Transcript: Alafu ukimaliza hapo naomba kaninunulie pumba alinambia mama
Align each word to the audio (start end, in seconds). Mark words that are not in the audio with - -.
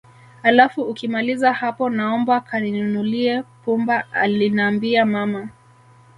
Alafu 0.43 0.81
ukimaliza 0.81 1.53
hapo 1.53 1.89
naomba 1.89 2.39
kaninunulie 2.41 3.43
pumba 3.65 4.11
alinambia 4.13 5.05
mama 5.05 5.49